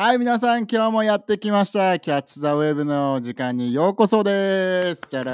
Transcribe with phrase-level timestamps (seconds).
[0.00, 1.98] はい、皆さん、今日もやってきました。
[1.98, 5.02] キャッチ・ザ・ウェブの時間にようこそです。
[5.10, 5.30] 今日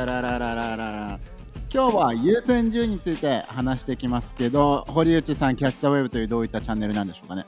[1.94, 7.44] は優先順位について話していきますけど、堀内さん、キャッチ・ザ・ウェブというどういったチャンネルなんでしょうかね？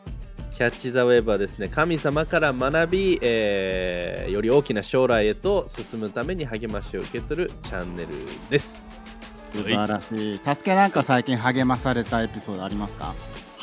[0.52, 8.08] キャッチ・ザ・ウェブはですね、神様から学び、えーより大きな将来へと進むために励ましを受け取るチャンネル
[8.50, 9.22] です。
[9.54, 10.34] 素晴らしい。
[10.44, 13.14] 助けなんか最近励まされたエピソードありますか？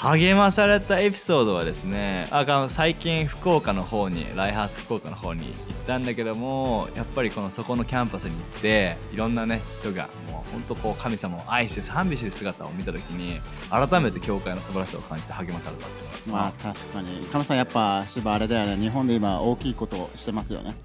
[0.04, 5.54] 励まされたエピソードはですねあ最近福岡の方にライハース福岡の方に行っ
[5.88, 17.26] たんだけどもやっぱりこのそこのキャンパスに行っていろんなね人がもう本当こう神様を愛して賛美してる姿を見た時に改めて教会の素晴らしさを感じて励まされたってまあ確かに。
[17.28, 18.78] 亀さん、やっぱ芝あれだよね。
[18.78, 20.76] 日本で今大きいことをしてますよね。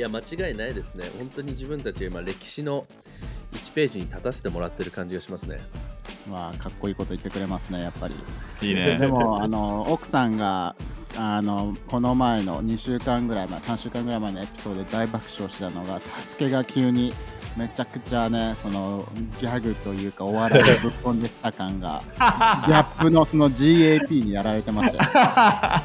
[0.00, 1.04] いや、間違いないですね。
[1.18, 2.86] 本当に自分たちは今、歴史の
[3.52, 5.58] 1ページに立たせてもらってる感じがしますね。
[6.26, 8.14] まあかっこいいこと言ってくれますね、やっぱり。
[8.66, 10.74] いいでねもあの奥さんが
[11.18, 17.12] あのこの前の2週間ぐらい前3週間ぐらい前のエピソードで大爆笑したのが助けが急に
[17.56, 19.06] めちゃくちゃねその
[19.40, 25.82] ギャグというかお笑いをぶっ込んできた感が ギャップのその GAP にやられてましたよ。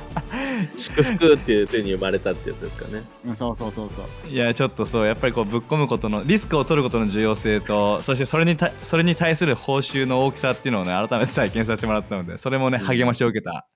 [0.78, 3.04] 祝福っていう手に生まれたってやつですかね。
[3.26, 4.30] うんそうそうそうそう。
[4.32, 12.86] いやちょっとそうやっぱりこうぶっ込むことのリスクを取ることの重要性とそしてそれにたそれに対する報酬の大きさっていうのをね改めて体験させてもらったのでそれもねうん。
[12.86, 13.68] 励ましを受けた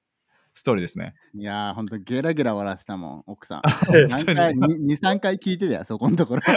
[0.60, 1.16] ストーリーですね。
[1.36, 3.62] いやーほんとゲラゲラ笑ってたもん奥さん。
[4.10, 6.42] 何回23回聞いてたよそこのところ。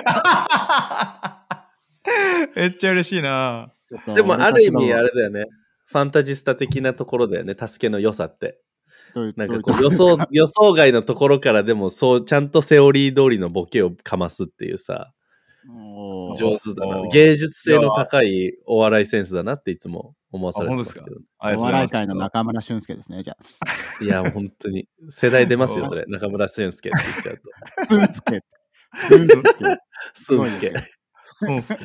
[2.56, 3.72] めっちゃ嬉しいな。
[4.14, 5.46] でも、ある意味、あれだよね。
[5.86, 7.54] ファンタジスタ的なところだよね。
[7.58, 8.60] 助けの良さって。
[9.36, 15.12] なんかこう予想予想外のところからでもそうちゃんとセオリー通りのボケをかますっていうさ。
[16.38, 17.06] 上手だな。
[17.08, 23.36] 芸術性の高いお笑いセンスだなっていつも思わされてますけどお笑い界の中村俊輔ですねじゃ
[24.00, 24.04] あ。
[24.04, 26.04] いや本当に世代出ますよおそれ。
[26.08, 27.94] 中村俊輔って言っちゃうと。
[27.94, 28.44] スンスケ
[28.94, 29.42] スンスケ
[30.14, 30.72] すんすけ。
[31.24, 31.78] そうっすね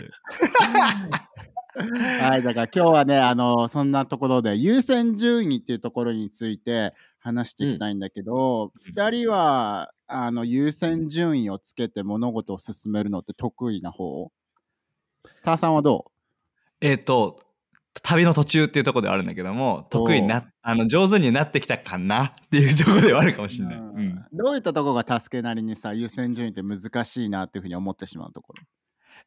[2.21, 14.31] はい、だから今日はね、あの、そんなところで優先順位っていうところについて話していきたいんだけど、二、人は、あの、優先順位をつけて物事を進めるのって得意な方？
[15.43, 16.11] ターさんはど
[16.81, 17.39] えっ、と
[18.01, 24.07] 旅の途中っていうところではあるんだけども得意になあの上手になってきたかなっていうところではあるかもしう、れない、ううん。
[24.09, 28.63] んどういったところが助けなりにさ、優先順位って難しいなっていうふうに思ってしまうところ？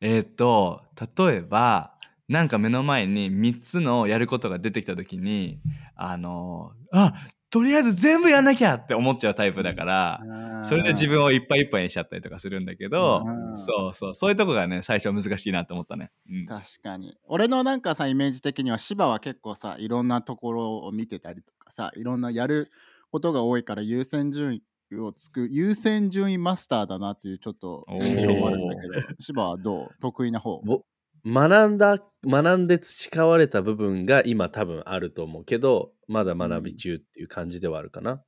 [0.01, 0.83] えっ、と
[1.19, 1.95] 例えば
[2.29, 5.61] なんか目の前に3つのやることが出てきた時に
[5.97, 7.13] あのあ
[7.51, 16.13] とりあえず全部やんなきゃって思っちゃうタイプだから、それで自分をいっぱいいっぱいにしちゃったりとかするんだけどうん、そうそう、そういうとこがね、最初は難しいなと思ったね。
[16.31, 17.17] うん、確かに。
[17.27, 22.71] 俺のなんかさイメージ的には芝は結構さいろんなところを見てたりとかさいろんなやる
[23.11, 24.55] ことが多いから優先順
[24.93, 29.89] 位をつく優先順位マスターだなっていうちょっと印象もあるんだけど芝はどう？
[30.01, 30.61] 得意な方？
[30.65, 30.83] ぼ
[31.25, 38.25] 学んだ学んで培われた部分が今多分あると思うけどまだ学び中っていう感じではあるかな、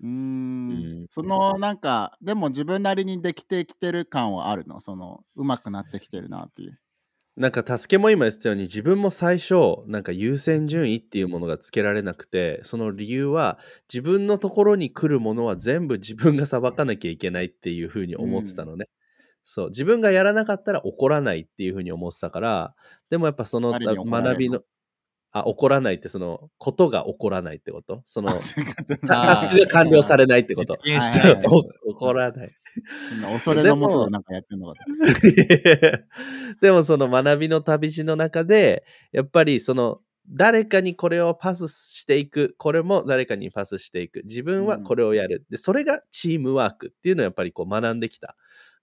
[0.00, 0.10] うーん。
[0.70, 0.74] う
[1.04, 1.06] ん。
[1.08, 4.80] そのなんかでも自分なりにできてきてる感はあるの？
[4.80, 6.78] その上手くなってきてるなっていう。
[7.36, 9.54] なんか助けも今言ってたように自分も最初
[9.86, 13.58] なんか優先順位っていうものがつけられなくてその理由は
[13.92, 18.86] 自分のところに来るものは全部自分が裁かなきゃいけないっていうふうに思ってたのね、
[19.46, 22.74] そう自分がやらなかったら怒らないっていうふうに思ってたから
[23.08, 24.60] でもやっぱその学びの
[25.38, 28.02] あ怒らないってそのことが起こらないってこと。
[28.06, 28.32] その
[29.06, 30.78] タスクが完了されないってこと。
[31.84, 32.50] 怒らない。
[33.34, 34.90] 恐れのもとでなんかやってんのかと。
[36.62, 44.22] でもその学びの旅路の中でやっぱりその誰かにこれをパスしていくこれも誰かにパスしていく。
[44.24, 48.36] 自分はこれをやる、でそれがチームワークっていうのをやっぱりこう学んできた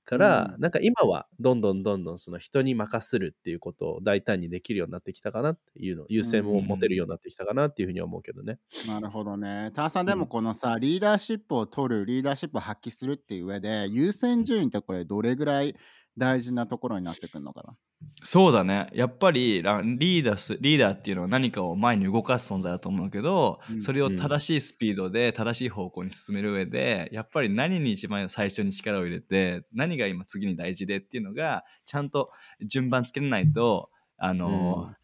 [0.04, 8.60] から、うんなんか今はどんどんどんどんその人に任せるっていうことを大胆にできるようになってきたかなっていうの優先を持てるようになってきたかなっていうふうには思うけどね。
[8.88, 9.72] なるほどね。
[9.74, 15.76] ターさんでもこのさ、リーダーシップを取る、リーダーシップを発揮するっていう上で、優先順位ってこれどれぐらい
[16.18, 17.76] 大事なところになってくるのかな。
[18.24, 18.90] そうだね。
[18.94, 23.82] やっぱりラリーダース、リーダーっていうのは何かを前に動かす存在だと思うけど、うん。
[23.82, 32.30] それを正しいスピードで正しい方向に進める上で、やっぱり何に一番最初に力を入れて、何が今次に大事でっていうのが、ちゃんと
[32.66, 34.96] 順番つけれないと、あの、うん。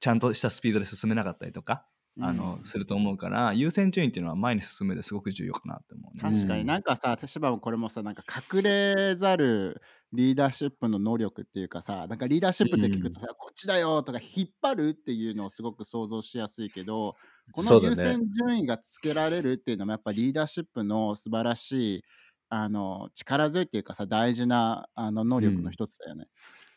[0.00, 1.86] ちゃんとしたスピードで進めなかったりとか、
[2.20, 6.22] あのすると思うから優先順位っていうのは前に進むですごく重要かなって思うね。
[6.22, 8.22] 確かになんかさ、私はこれもさ、なんか
[8.52, 9.80] 隠れざる
[10.12, 17.16] リーダーシップの能力っていうかさ、なんかリーダーシップって聞くとさ、こっちだよとか引っ張るっていうのをすごく想像しやすいけど、
[17.52, 17.96] この優。
[17.96, 22.04] 先順位がつけられるっていうのもやっぱリーダーシップの素晴らしい
[22.50, 26.28] あの力強いっていうかさ、大事なあの能力の一つだよね。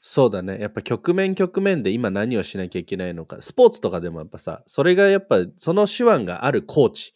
[0.07, 0.59] そうだね。
[0.61, 3.37] やっぱ局面局面で今何をしなきゃいけないのか。
[3.39, 7.15] スポーツとかでもやっぱさ、それがやっぱその手腕があるコーチ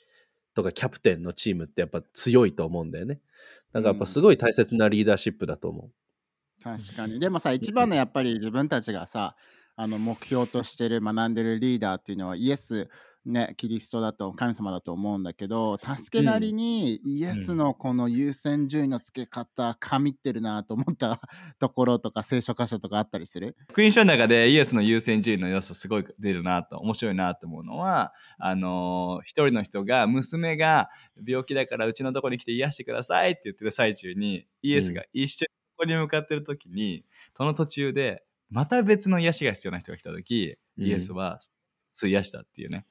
[0.56, 3.19] とかキャプテンのチームってやっぱ強いと思うんだよね。
[3.74, 5.91] だからやっぱすごい大切なリーダーシップだと思
[6.63, 7.19] 確かに。
[7.19, 9.36] でもさ、一番のやっぱり自分たちがさ、
[9.75, 12.89] あの目標としてる学んでるリーダーっていうのはイエス、
[13.25, 21.19] ね、キリストだと神様だと思うんだけど、助けなりにイエスのこの優先順位の付け方、神ってるなと思った
[21.60, 23.56] ところとか聖書箇所とかあったりする？
[23.69, 30.89] 福音書の中でイエスの優先順位の要素すごい出るなと面白いなと思うのはあのー一人の人が娘が
[31.25, 37.06] 病気だからうちのとこに来て癒してくださいって言ってる最中にイエスが一緒にそこに向かってる時に
[37.36, 40.86] その途中でまた別の癒しが必要な人が来た時うん。
[40.86, 41.38] イエスは
[41.98, 42.86] 費やしたっていうね。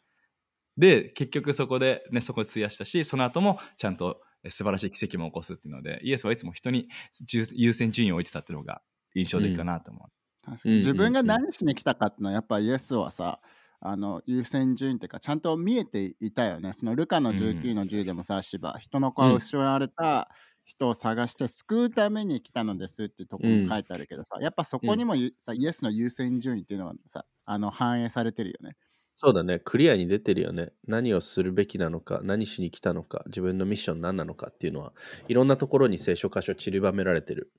[0.78, 6.88] で結局そこでねそこで費やしたしその後もちゃんとえ素晴らしい奇跡も起こすっていうのでイエスはいつも人に
[7.22, 8.82] 重優先順位を置いてたっていうのが
[9.14, 10.02] 印象的かなと思う。
[10.46, 10.52] うん。
[10.52, 10.58] うんうん。
[10.64, 13.40] に自分が何しに来たかっていうのはやっぱイエスはさ
[13.80, 16.72] あの優先順位っていうかちゃんと見えていたよね。
[16.72, 20.30] そのルカの19の10でもさ、芝人の子は失われた
[20.64, 28.76] 人を探して救うために来たのですっていうところも書いてあるけどさ、やっぱそこにもゆさイエスの優先順位っていうのがさあの反映されてるよね
[29.20, 29.58] そうだね。
[29.58, 30.72] クリアに出てるよね。
[30.86, 34.92] 何をするべきなのか、何しに来たのか、自分のミッション何なのかっていうのは、
[35.26, 37.50] いろんなところに聖書箇所散りばめられてる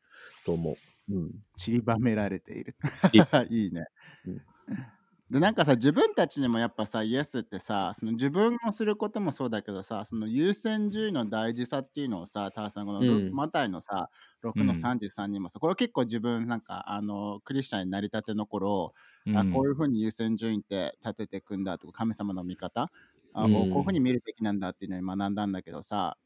[0.45, 1.13] と思う。
[1.13, 1.31] うん。
[1.57, 2.77] 散りばめられている
[3.11, 3.17] い
[3.49, 3.87] いいね
[4.25, 4.41] うん
[5.29, 13.33] でなんかさ自分たちにもやっぱさイエスってさその自分をすることもそうだけどさその優先順位の大事さっていうのをさターさんこのル、うん。
[13.33, 14.09] マタイのさ
[14.43, 18.93] 6の33にもさ、これ結構自分なんかあのクリスチャンになりたての頃、
[19.35, 22.89] あこういうふうに優先順位って立てていくんだとか神様の見方
[23.33, 26.17] あ、こういうふうに見るべきなんだっていうのに学んだんだけどさ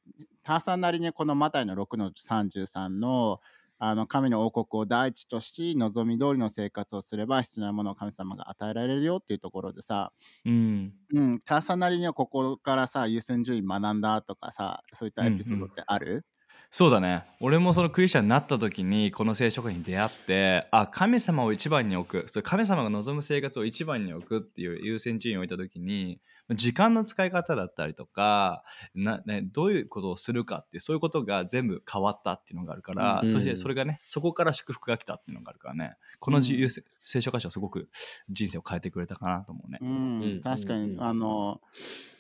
[0.44, 3.40] ターさんなりにこのマタイの6の33の
[3.86, 10.14] あの神の王国を第一とし望み通りの生活をすれば必要なものを神様が与えられるよっていうところでさ、
[10.46, 10.94] うん。
[11.14, 16.26] うん、ターさんなりにはここからさ優先順位学んだとかさそういったエピソードってある、
[16.70, 17.24] そうだね。
[17.42, 22.28] 俺もそのクリスチャンになった時にこの聖書に出会ってあ神様を一番に置く。
[22.30, 28.63] それ神様が望む生活を一番に置くっていう優先順位を置いた時に時間の使い方だったりとか
[28.94, 35.95] な、ね、どういうことをするかってそういうことが全部変わったっていうのがあるから、うんそしてそれがねそこから祝福が来たっていうのがあるからね。
[36.19, 36.69] このじ、うん。
[37.01, 37.90] 聖書箇所はすごく
[38.30, 39.80] 人生を変えてくれたかなと思うね。
[39.81, 40.42] うんうん。
[40.42, 41.62] 確かに、うんあの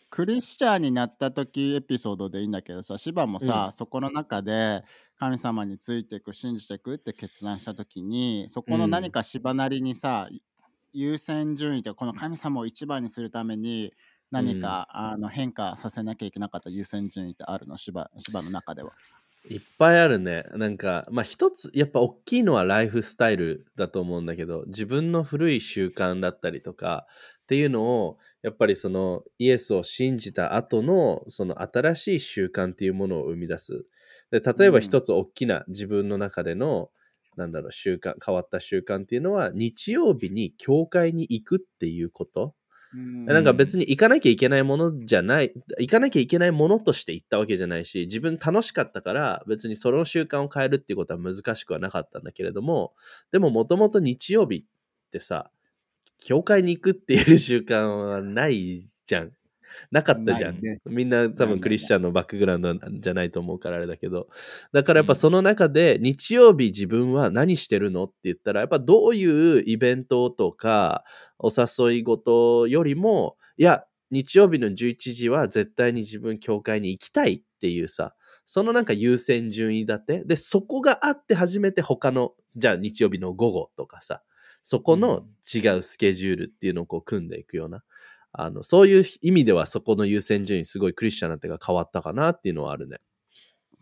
[0.09, 4.83] クリスチャンになった時エピソードでいいんだけどさ芝もさ、そこの中で
[5.17, 10.29] 神様についていく信じていくって決断した時にそこの何か芝なりにさ、
[10.93, 13.91] 優先順位でこの神様を一番にするために
[14.33, 17.77] 何か、あの変化させなきゃいけなかった優先順位ってあるの？
[17.77, 18.91] 芝芝の中では。
[19.49, 20.45] いっぱいあるね。
[20.53, 27.05] なんか、まあ一つ、やっぱ大きいのはライフスタイルだと思うんだけど、自分の古い習慣だったりとか
[27.43, 33.85] っていうのを、やっぱりそのイエスを信じた後のその新しい習慣っていうものを生み出す。
[34.31, 36.89] で例えば一つ大きな自分の中での、
[37.35, 42.55] なんだろう、習慣、変わった習慣っていうのは、日曜日に教会に行くっていうこと。
[42.93, 52.93] うんなんか別に行かなきゃいけないものじゃない、行かなきゃいけないものとして行ったわけじゃないし、自分楽しかったから別にその習慣を変えるっていうことは難しくはなかったんだけれども、
[53.31, 55.49] でももともと日曜日ってさ、
[56.19, 59.31] 教会に行くっていう習慣はないじゃん。
[59.91, 60.59] なかったじゃん。
[60.89, 64.27] みんな多分クリスチャンのバックグラウンドじゃないと思うからあれだけど。
[64.71, 71.03] だからやっぱその中で日曜日自分は何してるのって言ったらやっぱどういうイベントとか
[71.39, 78.13] お誘い事よりもいや日曜日の11時は絶対に自分教会に行きたいっていうさ
[78.45, 80.23] そのなんか優先順位立て。
[80.25, 84.21] でそこがあって初めて他のじゃあ日曜日の午後とかさ
[84.61, 87.83] そこの違うスケジュールっていうのをこう組んでいくような
[88.33, 92.97] あのそういう意味ではそこの優先順位すごいクリスチャンになってが変わったかなっていうのはあるね。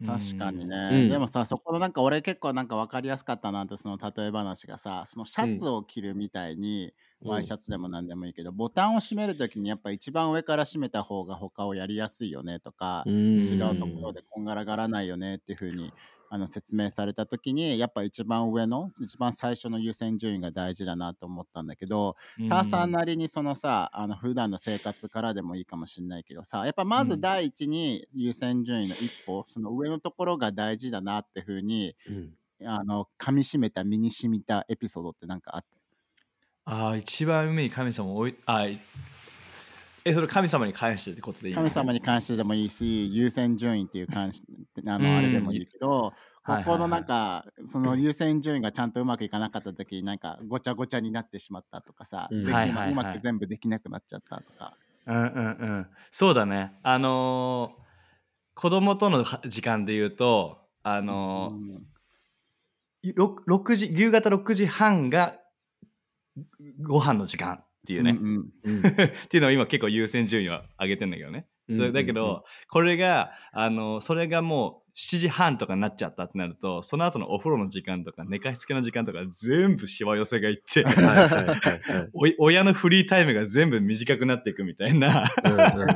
[0.06, 1.10] 確かにね、うん。
[1.10, 6.94] でもさそこのなんか俺結構なんか分かりやすかったなってその例え話がさそのシャツを着るみたいに、
[7.24, 13.46] ワイシャツでも何でもいいけど、ボタンを閉めるときにやっぱ一番上から閉めた方が他をやりやすいよねとか、うん。
[13.46, 15.94] 違うところでこんがらがらないよねっていうふうに
[16.34, 22.16] あの説明された時にやっぱ一番上の一番最初の優先順位が大事だなと思ったんだけど、
[22.48, 32.34] ターさんなりにそのさあの普段の生活からでもいいかもしれないけどさやっぱまず第一に優先順位の一歩、その上のところが大事だなってふうにうん。
[32.64, 35.66] あの噛みしめた身にしみたエピソードってなんかあっ
[36.64, 36.72] た？
[36.72, 38.80] ああ一番上に神様をあい
[40.04, 41.62] えそれ神様に返してってことでいいの？
[41.62, 44.42] 神様に関してでもいいし優先順位っていう関し
[44.88, 45.04] あうん。
[45.04, 52.36] のあれでもいいけど、はいここのなんかその優先順位がちゃんとうまくいかなかった時になんかごちゃごちゃになってしまったとかさ、う
[52.96, 54.76] まく全部できなくなっちゃったとか。
[55.06, 55.50] うんうんう
[55.82, 55.88] ん。
[56.10, 56.74] そうだね。
[56.82, 57.82] あのー
[58.54, 61.58] 子供とのは時間で言うとあのーう
[63.10, 63.14] ん。
[63.16, 65.36] ろ6時夕方6時半が
[66.82, 71.48] ご飯の時間っていうね、うん っていうのを今結構優先順位を上げてんだけどね。
[71.70, 72.30] それだけど、うん。
[72.30, 85.24] うんうんこれがあのそれがもう7時半とかになっちゃったってなるとその後のお風呂の時間とか寝かしつけの時間とか全部しわ寄せがいってはいはいはい 親のフリータイムが全部短くなっていくみたいな。
[85.46, 85.68] うんうんうん。
[85.68, 85.96] な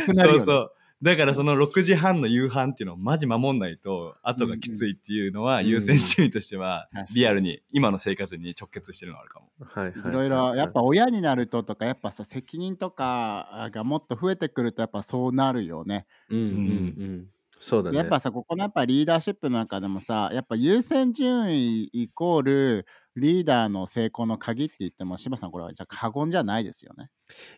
[0.00, 9.46] くなるよ、ね、そうそうだからその6時半の夕飯っていうのをマジ守んないと後がきついっていうのはうん優先順位としてはリアルに今の生活に直結してるのがあるかも。
[9.60, 10.10] はいはい。
[10.10, 16.06] いろいろやっぱ親になるととかやっぱさ責任とかがもっと増えてくるとやっぱそうなるよね。
[16.28, 17.26] うんうんうん。
[17.58, 17.98] そうだね。
[17.98, 22.86] やっぱさここのやっぱリーダーシップの中でもさやっぱ優先順位イコール
[23.20, 27.10] リーダーの成功の鍵って言っても柴さんこれはじゃあ過言じゃないですよね。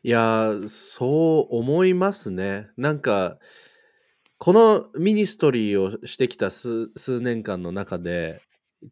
[0.02, 2.68] いやーそう思いますね。
[2.76, 3.38] なんか
[4.38, 8.42] このミニストリーをしてきた数数年間の中で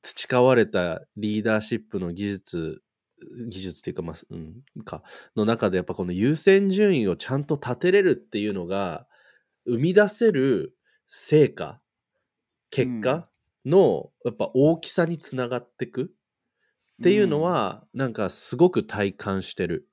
[0.03, 2.83] 培われたリーダーシップの技術
[3.49, 5.03] 技術っていうか,、まあうん、か
[5.37, 9.07] の中でやっぱこの優先順位をちゃんと立てれるっていうのが
[9.67, 10.75] 生み出せる
[11.07, 11.81] 成果
[12.71, 13.29] 結果
[13.67, 16.13] のやっぱ大きさにつながってく
[17.01, 19.89] っていうのは、なんかすごく体感してる。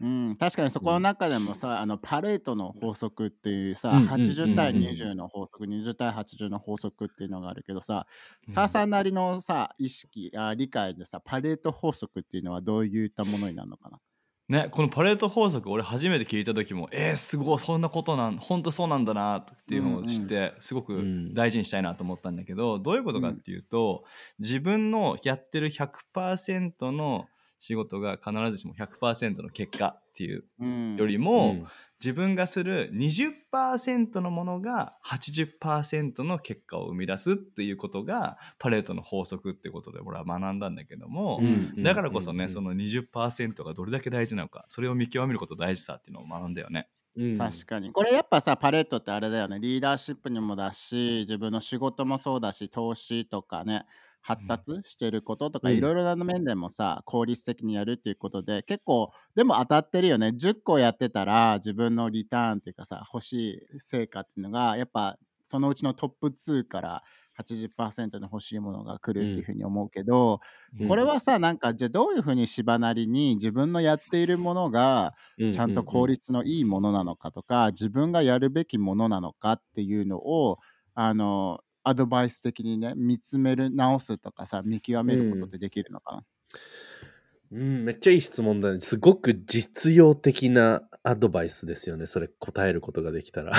[0.00, 4.86] うん、確かにそこの中でもさ、あのパレートの法則っていうさ、うんうん80対うんうん。
[4.94, 8.06] 20の法則、20対80の法則っていうのがあるけどさ、
[8.50, 14.00] ターさんなりのさ、意識あ、理解でさ、パレート法則っていうのはどういったものになるのかな？
[14.50, 21.34] ね、このパレート法則俺初めて聞いた時もえー、すごいそんなことなん本当そうなんだなっていうのを知って、すごくうん。
[21.34, 24.02] 大事にしたいなと思ったんだけどどういうことかっていうと、
[24.40, 27.26] 自分のやってる100%の
[27.60, 31.66] 仕事が必ずしも100%の結果っていううんよりも、うん
[32.02, 46.88] 自分がする20%のものが80%の結果を生み出すっていうことがパレートの法則ってことで俺は学んだんだけども、うんだからこそね、うんその20%がどれだけ大事なのかそれを見極めること大事さっていうのを学んだよね。
[47.16, 47.92] うん確かに。
[47.92, 49.58] これやっぱさ、パレットってあれだよね。
[49.60, 53.84] リーダーシップにもだし、自分の仕事もそうだし、投資とかね、
[54.20, 55.76] 発達してることとか、うん。
[55.76, 60.32] いろいろな面でもさ、効率的にやるっていうことで、結構、でも当たってるよね。
[60.36, 67.02] 10個やってたら、自分のリターンっていうかさ、欲しい成果っていうのが、やっぱ、そのうちのトップ2から
[67.34, 70.40] 80%の欲しいものが来るっていうふうに思うけど、
[70.78, 70.88] うん。
[70.88, 75.14] これはさ、なんか、じゃあどういうふうに芝なりに自分のやっているものが、
[75.50, 80.58] ちゃんと効率のいいものなのかとか、自分がやるべきものなのかっていうのを
[80.94, 86.22] あのアドバイス的にね見つめる直すとかさ見極めることってできるのかな、
[87.52, 88.80] うん、めっちゃいい質問だね。
[88.80, 92.06] すごく実用的なアドバイスですよね。
[92.06, 93.52] それ答えることができたら。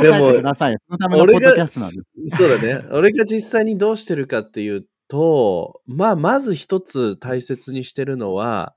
[0.00, 1.96] でも答えてくださいよそのためのポッドキャストなんで
[2.28, 2.88] す そうだね。
[2.90, 8.74] 俺が実際にどうしてるかっていうと、まあ、まず一つ大切にしてるのは、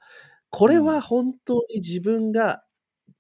[0.50, 2.63] これは本当に自分が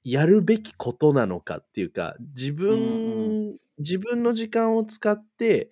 [0.05, 5.69] やるべきことなのかっていうか、自分、うん自分の時間を使って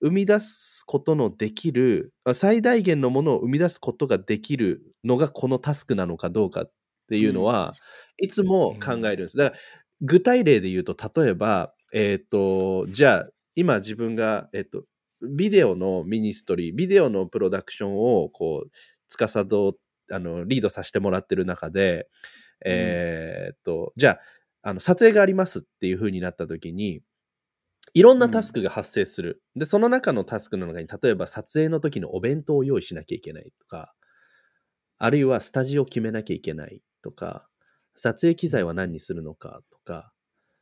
[0.00, 6.72] 生み出すことのできる、あ最大限のものを生み出すことができるのがこのタスクなのかどうかっ
[7.08, 7.72] ていうのは、
[8.18, 9.36] いつも考えるんです。
[9.36, 9.62] だから
[10.00, 14.82] 具体例で言うと、例えば、えっ、と、じゃあ、今自分が、えっ、と、
[15.22, 18.70] ビデオのミニストリー、ビデオのプロダクションを、こう、
[19.08, 19.76] 司ど
[20.10, 22.08] あのリードさせてもらってる中で、
[22.64, 24.20] えっ、と、じゃあ、
[24.62, 27.02] あの撮影がありますっていう風になった時に、
[27.92, 29.42] いろんなタスクが発生する。
[29.54, 33.94] で、その中のタスクの中に、例えば撮影の時のお弁当を用意しなきゃいけないとか、
[34.98, 37.46] あるいはスタジオを決めなきゃいけないとか、
[37.94, 40.12] 撮影機材は何にするのかとか、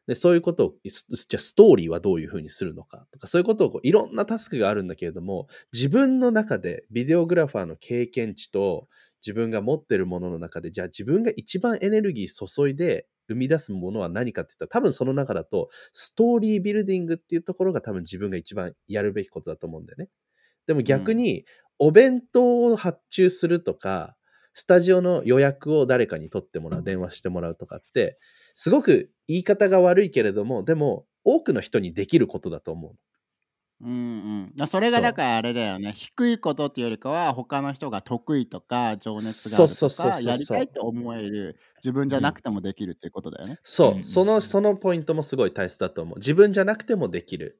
[0.09, 8.89] でそういうことを、じゃあストーリーはどういうふうにするのかとか、そういうことをこういろんなタスクがあるんだけれども、自分の中でビデオグラファーの経験値と
[9.25, 20.09] 自分が持ってるものの中で、じゃあ自分が一番エネルギー注いで生み出すものは何かって言ったら、多分その中だと、ストーリービルディングっていうところが多分自分が一番やるべきことだと思うんだよね。
[20.67, 21.45] でも逆に、
[21.79, 24.17] お弁当を発注するとか、
[24.55, 28.19] スタジオの予約を誰かに取ってもらう、電話してもらうとかって、
[28.55, 32.97] すごく言い方が悪いけれども、でも多くの人にできることだと思う。
[33.83, 34.53] うんうん。
[34.57, 35.93] だそれがだからあれだよね。
[35.97, 41.59] 低いことっていうよりかは他の人が得意とか情熱があるそうそうそうそうとかやりたいと思える。
[41.83, 43.59] 自分じゃなくてもできるっていうことだよね。
[43.65, 44.05] そう、うん。
[44.05, 46.19] その、そのポイントもすごい大切だと思う。
[46.19, 47.59] 自分じゃなくてもできる。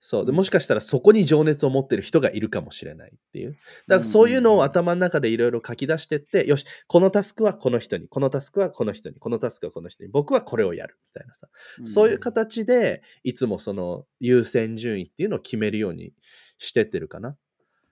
[0.00, 0.24] そう。
[0.24, 3.52] でうんもしかしたらそこに情熱を持ってる人がいるかもしれないっていう。
[3.86, 11.48] だからそういうのを頭の中でいろいろ書き出してって、よし、このタスクはこの人に、このタスクはこの人に、このタスクはこの人に、僕はこれをやるみたいなさ。
[11.84, 16.14] そういう形で、いつもその優先順位っていうのを決めるように
[16.56, 17.36] してってるかな。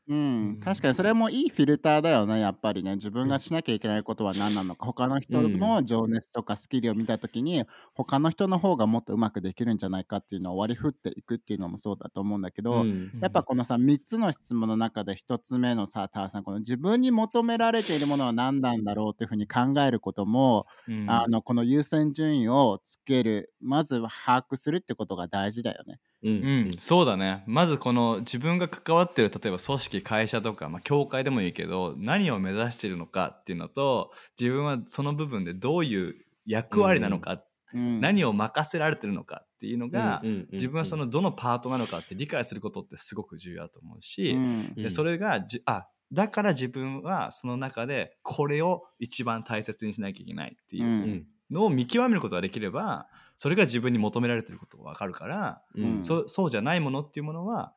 [0.09, 2.95] うん、確かにそれもいいフィルターだよね、やっぱりね。
[2.95, 7.63] 自分がしなきゃいけないことは何なのか、他の人の情熱とかスキルを見たときに、
[7.93, 13.13] 他の人の方がもっとうまくできるんじゃないかっていうのを割り振っていくっていうのもそうだと思うんだけど、うん。
[13.21, 21.21] やっぱこのさ、3つの質問の中で1つ目のさ、タワさん、この自分に求められているものは何なんだろうっていうふうに考えることも、うん。
[21.21, 26.01] あのこの優先順位をつける、まずは把握するってことが大事だよね。
[26.23, 26.33] うん。
[26.33, 26.37] う
[26.69, 27.45] ん、そうだね。
[27.47, 37.43] まずこの自分が関わってる例えば組織会社とか、まあ、教会でもいいけど何を目指してるのかっていうのと自分はその部分でどういう役割なのか、
[37.75, 40.49] うん、何を任せられてるのかっていうのが、うんうんうんうん。
[40.53, 44.73] 自分はそのどのパートなのかって理解することってすごく重要だと思うし、うん。
[44.77, 51.27] うんでそれがじあだから自分はその中でこれを一番大切にしなきゃいけないっていううんうん。
[51.51, 57.73] のを見極めることができればそれが自分に求められてることが分かるから、うんそそうじゃないものっていうものは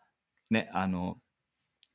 [0.49, 1.15] ねあの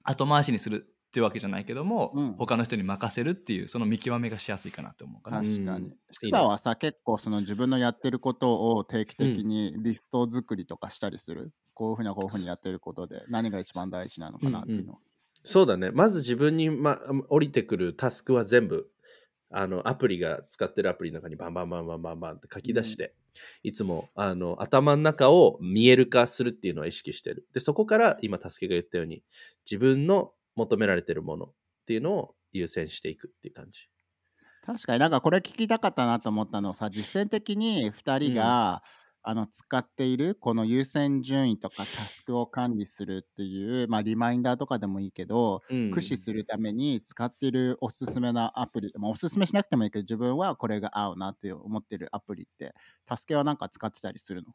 [0.05, 5.41] 後回しにするっていうわけじゃないけども、うん他の人に任せるっていうその見極めがしやすいかなって思うかな。
[5.41, 5.97] うん確かに。
[6.13, 11.53] 芝はさ、結構その自分のやってることを定期的にリスト作りとかしたりする？
[11.75, 14.99] こういうふうなこういうふうにやってることで何が一番大事なのかなっていうのは。
[15.43, 15.91] そうだね。
[15.91, 18.89] まず自分に、ま、降りてくるタスクは全部、
[19.51, 23.15] あの、アプリが使ってるアプリの中にバンバンバンバンバンバンって書き出して、
[23.63, 27.47] いつも、あの、頭の中を見える化するっていうのは意識してる。
[27.53, 29.23] で、そこから今、タスケが言ったように、
[29.65, 31.53] 自分の求められてるものっ
[31.87, 33.89] ていうのを優先していくっていう感じ。
[34.65, 38.83] 確かになんかこれ聞きたかったなと思ったのはさ実践的に2人が、
[39.29, 52.75] あの使っているこの優先順位とかタスクを管理するっていう、まあ、リマインダーとかでもいいけど、うん駆使するために使っているおすすめなアプリ、まあ、おすすめしなくてもいいけど自分はこれが合うなって思ってるアプリって
[53.11, 54.53] 助けはなんか使ってたりするの？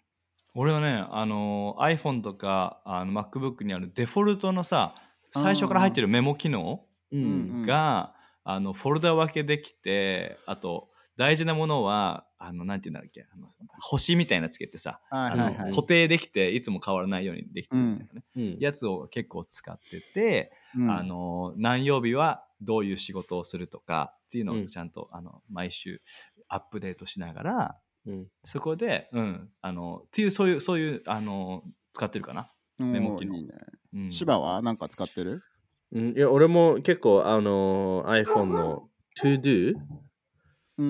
[0.54, 4.96] 俺はね、あの iPhone とかあの MacBook にあるデフォルトのさ
[5.32, 7.64] 最初から入ってるメモ機能ううんん。
[7.64, 15.64] が、あのフォルダ分けできてあと大事なものはあのなんて言うんだっけあの星みたいなつけてさ、あのはいはい。
[15.66, 18.58] はい固定できていつも変わらないようにできてるみたいなね、うん。
[18.60, 20.90] やつを結構使ってて、うん。
[20.90, 24.64] あの何曜日はどういう仕事をするとかっていうのうん。
[24.64, 26.02] をちゃんと、あの毎週
[26.48, 28.28] アップデートしながらうん。
[28.44, 32.52] そこで、うん、あのっていうそういうそういうあの使ってるかな。
[32.80, 33.54] うんメモ機能いいね。
[33.94, 35.44] うん、芝はなんか使ってる？
[35.92, 36.18] うん。
[36.18, 38.90] いや、俺も結構、あの、iPhone の
[39.22, 39.74] To Do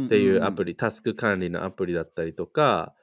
[0.05, 2.93] っていうアプリ、タスク管理のアプリだったりとか、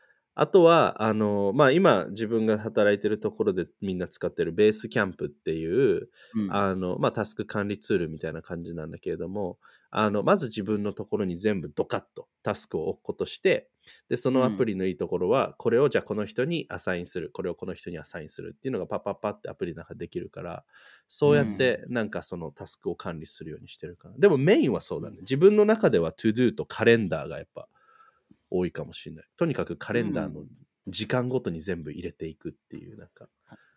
[0.40, 9.58] あとは、あの、まあ、今自分が働いてるところでみんな使ってるベースキャンプっていう、うんあの、まあ、タスク管理ツールみたいな感じなんだけれども、
[9.90, 13.68] あの、まず自分のところに全部ドカッとタスクを置くことして、
[14.08, 20.64] で、そのアプリのいいところは、これをじゃあこの人にアサインする、これをこの人にアサインするっていうのがパッパッパってアプリの中でできるから、
[21.08, 24.14] そうやってなんかそのタスクを管理するようにしてるかな。
[24.16, 25.16] でもメインはそうだね。
[25.22, 27.68] 自分の中では To Do とカレンダーがやっぱ
[28.50, 29.24] 多いかもしれない。
[29.36, 30.44] とにかくカレンダーの
[30.86, 33.28] 時間ごとに全部入れていくっていう、なんか、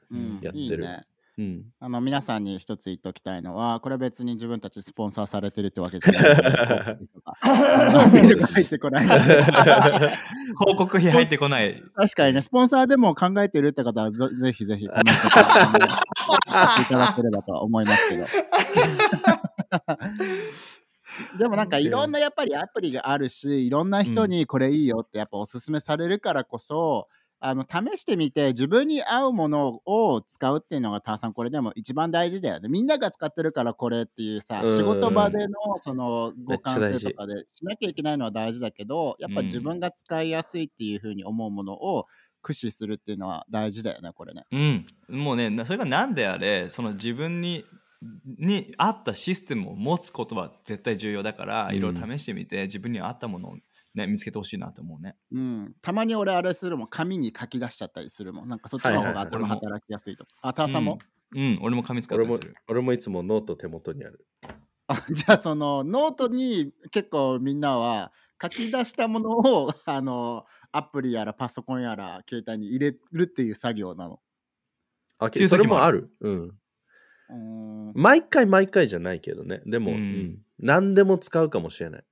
[0.10, 1.06] うんやってるいいね
[1.38, 1.64] うん。
[1.80, 6.24] あの皆さんに一つ言っておきたいのは、これは別に自分たちスポンサーされてるってわけじゃない
[7.42, 9.08] 入ってこない。
[10.58, 11.82] 報告費入ってこない。
[11.96, 18.26] 確かにね、スポンサーでも考えてるって方はぜ ぜひぜひコメントからあの送っていただければとは思いますけど。
[21.38, 27.08] でもなんかいろんなやっぱりアプリがあるし、いろんな人にこれいいよってやっぱおすすめされるからこそ、
[27.44, 32.70] あの試してみて自分に合うものを使うっていうのがターさんこれでも一番大事だよね。
[32.70, 42.06] みんなが使ってるからこれっていうさ、うん仕事場でのその互換性とかでしなきゃいけないのは大事だけど、やっぱ自分が使いやすいっていうふうに思うものを
[42.44, 44.46] 駆使するっていうのは大事だよね、これね。
[44.52, 47.66] うん、もうねなそれが何であれその自分に
[48.38, 53.56] に合ったシステムを持つことは絶対重要だから、うんいろいろ試してみて自分に合ったものを、
[53.96, 55.16] ね、見つけてほしいなと思うね。
[55.32, 61.00] うん、たまに俺あれするもん紙に書き出しちゃったりするもんなんかそっちの方がはいはい頭はい働きやすいとか、あターさんも、
[61.34, 62.56] うん、うん俺も紙使ったりする。
[62.68, 64.26] 俺もいつもノート手元にある。
[64.88, 68.12] あじゃあそのノートに結構みんなは
[68.42, 74.20] 書き出したものを あのアプリやらパソコンやら携帯に入れるっていう作業なの？
[75.20, 76.10] あっていうそれ時もあもある。
[76.22, 76.61] うん。
[77.94, 79.62] 毎回毎回じゃないけどね。
[79.66, 82.04] でも、ううんん何でも使うかもしれない。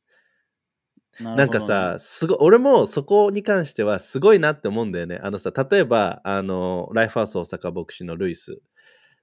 [1.21, 5.19] ななんかさ、すごい、俺もそこに関してはすごいなって思うんだよね。
[5.23, 8.59] あのさ、例えば、あの、ライフハウス大阪牧師のルイス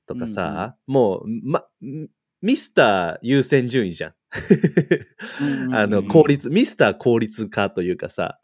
[0.07, 1.65] とかさ、もう、ま、
[2.43, 4.15] ミスター優先順位じゃん。
[5.41, 8.41] うんうん あの、うん効率、ミスター効率化というかさ、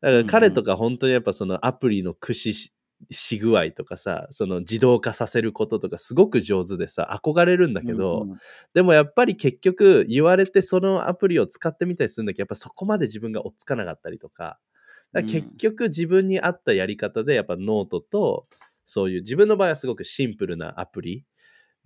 [0.00, 2.73] だからうんうん彼とか本当にやっぱそのアプリの駆使し
[3.10, 8.38] し具合とかさ、その自動化させることとかすごく上手でさ、憧れるんだけど、うんうん
[8.72, 14.58] でもやっぱり結局言われてそのアプリを使ってみたりするんだけど、やっぱそこまで自分が追っつかなかったりとか、
[15.12, 18.46] だから結局自分に合ったやり方でやっぱノートと
[18.84, 21.24] そういう自分の場合はすごくシンプルなアプリ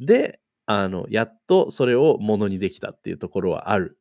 [0.00, 3.98] で、あの、やっとそれをものにできたっていうところはある。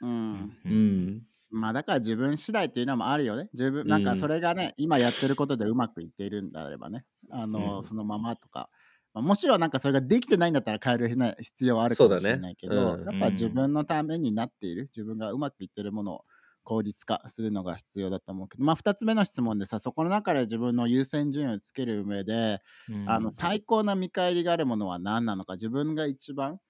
[0.00, 0.68] うんう。
[0.68, 1.22] ん。
[1.50, 3.48] まあだから自分次第っていうのもあるよね。
[3.52, 7.82] 自分なんかそれがね、今やってることでうまくいっているんであればね、あの、うん。
[7.82, 8.70] そのままとか、
[9.12, 16.24] まあ、もちろんなんかそれができてないんだったら変える必要はあるかもしれないけど、そうだねやっぱ自分のためになっている、自分がうまくいってるものを
[16.62, 26.60] 効率化するのが必要だと思うけど、まあ2つ目の質問でさ、そこの中で自分の優先順位をつける上で、うんあの最高な見返りがあるものは何なのか、自分が一番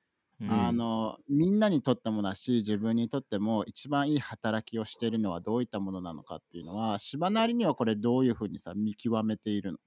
[0.40, 0.48] うん。
[0.48, 9.78] あのみんなにとってもだし自分にとっても一番いい働きをしているのはどういったものなのかっていうのは芝なりにはこれどういうふうにさ見極めているの？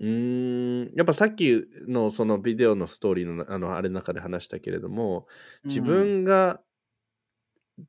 [0.00, 0.94] うーん。
[0.96, 5.26] やっぱさっきのそのビデオのストーリーのあのあれの中で話したけれども
[5.64, 6.62] 自分が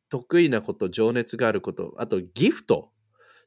[0.09, 2.91] 得意なこと情熱があることあとギフト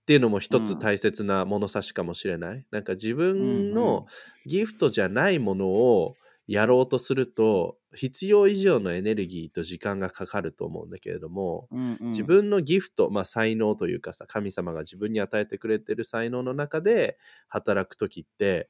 [0.02, 0.62] っていうのも一うん。
[0.62, 3.44] つ大切な物差しかもしれない、なんか自分うん
[3.90, 4.06] うんの
[4.46, 12.10] ギフトじゃないものをやろうとすると必要以上のエネルギーと時間がかかると思うんだけれども、うんうん。
[12.10, 18.68] 自分のギフト、まあ、才能というかさ神様が自分に与えてくれてる才能の中で働く時って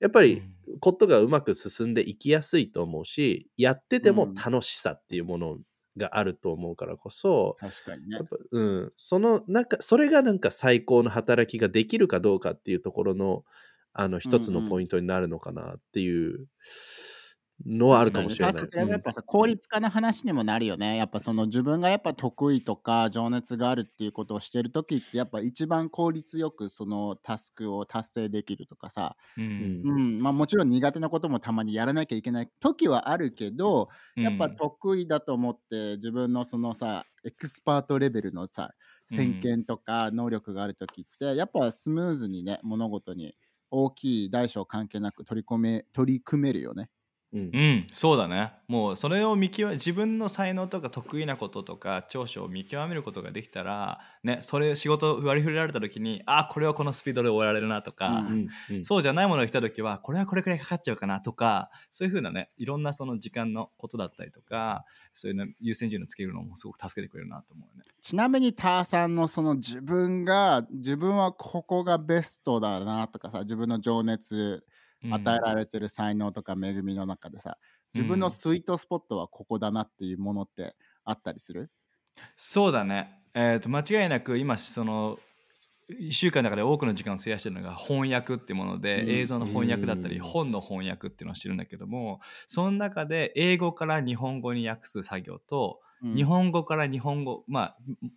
[0.00, 0.42] やっぱり
[0.80, 5.58] ことがうまく進んでいきやすいと思うしやってても楽しさっていうもの
[5.96, 8.16] があると思うからこそ、確かにね。
[8.16, 13.44] やっぱうん、その中それがなんか最高の働きができるかどうかっていうところの
[13.92, 16.48] あの一つのポイントになるのかなっていう
[17.64, 18.64] のはあるかもしれない。
[18.88, 20.96] やっぱさ、効率化の話にもなるよね。
[20.96, 29.68] やっぱその自分がやっぱ得意とか情熱があるっていうことをしてる時ってやっぱ一番効率よくそのタスクを達成できるとかさ、ううん。
[29.68, 30.22] んうん。
[30.22, 33.88] まあ、もちろん苦手なこともたまにやらなきゃいけない時はあるけど、
[34.20, 38.72] やっぱ得意だと思って自分のそのさエクスパートレベルのさ
[39.06, 43.36] 先見とか能力がある時って、やっぱスムーズにね物事に
[43.70, 46.90] 大きい大小関係なく取り込め取り組めるよね。
[47.34, 48.52] うんうん、そうだね。
[48.68, 67.82] もうそれを見極め自分の才能とか得意なこととか長所を見極めることができたら、ね、それ仕事割り振られた時にあこれはこのスピードで終えられるなとか、うんうんうんそうじゃないものが来た時はこれはこれくらいかかっちゃうかなとかそういうふうなねいろんなその時間のことだったりとかそういうの優先順位をつけるのもすごく助けてくれるなと思うよね。
[68.00, 74.73] ちなみにターさんのその自分が自分はここがベストだなとかさ自分の情熱うん
[75.10, 77.58] 与えられてる才能とか恵みの中でさ
[77.94, 81.70] 自分のスイートスポットはここだなっていうものってあったりする？
[82.36, 85.18] そうだね、えー、と間違いなく今その
[85.90, 89.10] 1週間の中で多くの時間を費やしてるのが翻訳ってもので、うん。
[89.10, 90.22] 映像の翻訳だったり、うん。
[90.22, 96.14] 本の翻訳っていうのをしてるんだけどもその中で英語から日本語に訳す作業と、うん。
[96.14, 97.76] 日本語から日本語まあ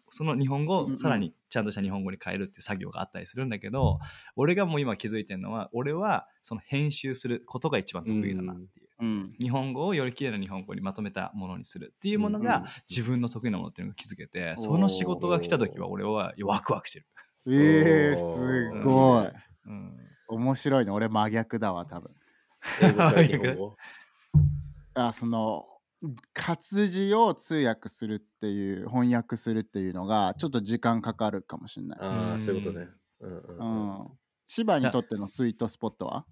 [0.09, 3.99] その日本語をさらにちゃんとした日本語に変えるっていう作業があったりするんだけど、
[4.35, 8.87] 俺がもう今気づいてるのは俺はその編集することが一番得意だなっていう。
[8.99, 9.33] うん。
[9.39, 17.05] 日本語をより綺麗な日本語にまとめたものにするっていうものうんが自分の得意なものっていうのが気づけて、その仕事が来た時は俺はワクワクしてる。
[17.49, 19.27] えー、すごい。
[19.67, 20.91] うん、面白いね。
[20.91, 22.11] 俺真逆だわ多分。
[24.95, 25.65] あその
[26.33, 32.87] 活字を通訳するっていう翻訳するっていうのがちょっと時間かかるかもしれない、ああ、うんそういうことね。
[33.21, 34.07] うんうんううんん、
[34.45, 36.25] 芝にとってのスイートスポットは？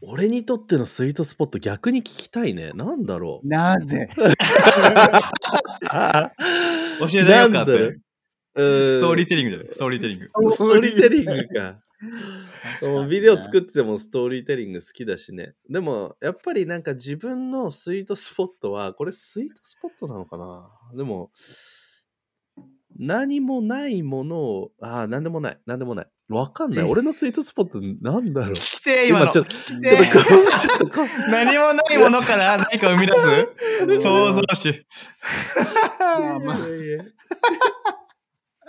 [0.00, 2.70] 俺にとってのスイートスポット逆に聞きたいね。
[2.74, 3.48] なんだろう。
[3.48, 4.08] なぜ？
[7.00, 7.72] 教えてよかった
[8.56, 10.28] ストーリーテリングだよ、ストーリーテリング。
[10.50, 11.80] ストーリーテリングか。
[12.84, 15.54] そうビデオ作っててもストーリーテリング好きだしね。
[15.68, 20.70] でも、やっぱりなんか自分のスイートスポットは、これスイートスポットなのかな？
[20.96, 21.30] でも、
[22.96, 26.06] 何もないものを、ああ、なんでもない、なんでもない。
[26.30, 26.84] わかんない。
[26.88, 28.54] 俺のスイートスポットなんだろう。
[28.54, 29.32] 来て、今の。
[29.32, 30.18] ちょっと、来ちょっとてこ
[30.56, 34.00] う、ちょっとこう、何もないものから何か生み出す？
[34.00, 34.86] 創造主。
[35.98, 36.58] まあ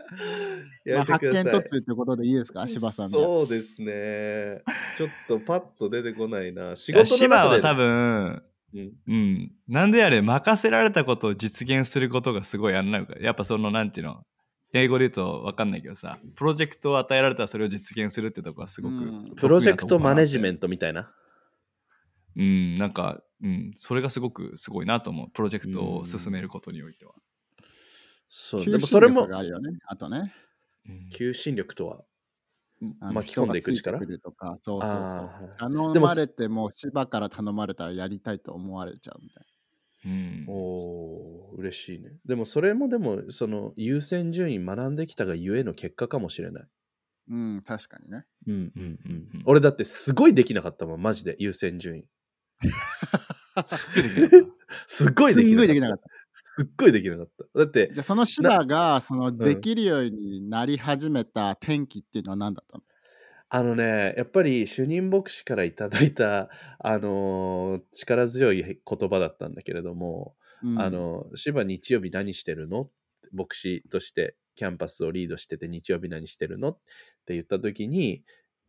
[0.86, 2.68] まあ発見途中ということでいいですか？
[2.68, 3.18] 柴さんで。
[3.18, 4.62] そうですね。
[4.98, 6.76] ちょっとパッと出てこないな。
[6.76, 7.06] 仕事。
[7.06, 9.52] 芝は多分、うん、うん。
[9.68, 13.16] なんであれ、任せられたことを実現することがすごいあんなのか。
[13.20, 14.26] やっぱその、なんていうの、
[14.74, 21.10] 英語で言うと分かんないけどさ、プロジェクトを与えられたらそれを実現するってとこはすごく、うんプロジェクトマネジメンントみたいな？
[22.36, 25.28] うん、なんか、うん、それがすごくすごいなと思う。
[25.32, 27.14] プロジェクトを進めることにおいては。
[28.30, 28.64] そう。
[28.64, 29.78] 求でもそれもあるよね。
[29.88, 30.34] あとね。
[30.88, 32.04] うん求心力とは
[32.80, 34.20] 巻き込んでいく力？
[34.20, 35.56] とか、そうそうそう。
[35.58, 39.46] 頼でもまれても、芝から頼まれたらやりたいと思われちゃうみたい
[40.06, 42.12] うんおー嬉しいね。
[42.26, 46.64] でもそれもでもその優先順位学んできたがゆえの結果かもしれない。
[46.64, 46.70] な。
[47.28, 48.26] うん、確かにね。
[48.48, 52.06] うんうんうんうん俺だってすごいできなかったもん、マジで優先順位。
[54.86, 56.15] すっごいできなかっすっごいすできなかった。
[56.36, 57.60] すっごいできなかった。
[57.60, 62.84] だってじゃあその芝がそのんできるようになり始めた転機っていうのは何だったの、
[63.50, 70.80] あのね、やっぱり主任牧師からいただいた、あのー力強い言葉だったんだけれども、うん。
[70.80, 72.90] あの、芝日曜日何してるの？
[73.32, 76.70] 牧師としてキャンパスをリードしてて日曜日何してるの？
[76.72, 76.78] っ
[77.26, 78.24] て言った時に、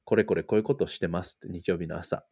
[0.04, 2.26] これこれこういうことをしてますって日曜日の朝。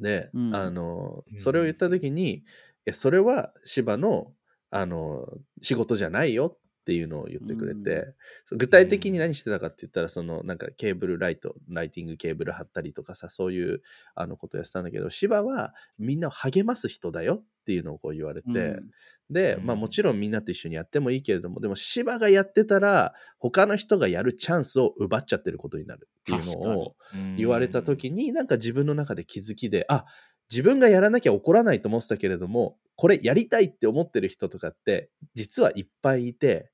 [0.00, 0.54] で、うん。
[0.54, 1.38] あの、うん。
[1.38, 2.44] それを言った時に、
[2.86, 4.32] え、それは芝の、
[4.70, 5.26] あの、
[5.60, 13.82] 仕事じゃないよっていうのを言ってくれて、うそう具体的に何してたかって言ったら、そのなんかケーブルライト、ライティングケーブル貼ったりとかさ、そういう
[14.14, 18.90] あのことやってたんだけど、芝はみんなを励ます人だよっていうのをこう言われて、うん。
[19.30, 19.66] で、うん。
[19.66, 26.96] まあもちろんみんなと一緒にやってもいいけれども、でも芝がやってたら、他の人がやるチャンスを奪っちゃってることになるっていうのを
[27.36, 30.04] 言われた時に、なんか自分の中で気づきで、あ
[30.50, 36.70] 自分がやらなきゃ怒らないと思ってたけれども、これやりたいって思ってる人とかって、実はいっぱいいて、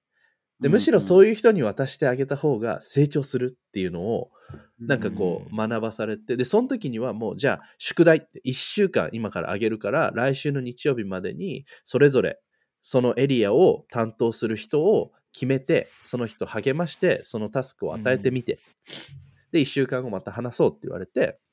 [0.62, 4.30] でむしろそういう人に渡してあげた方が成長するっていうのを
[4.80, 12.38] なんかこう学ばされてでその時にはもうじゃあ宿題って1週間今からあげるから来週の日曜日までにそれぞれ
[12.80, 18.60] そのエリアを担当する人を決めてその人励ましてそのタスクを与えてみて、
[19.50, 21.51] で1週間後また話そうって言われてうん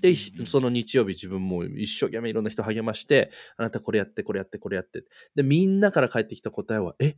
[0.00, 0.14] で、
[0.46, 5.04] その日曜日自分も一生懸命いろんな人励まして、あなたこれやって、これやって、これやって。
[5.34, 7.16] で、みんなから返ってきた答えは、え、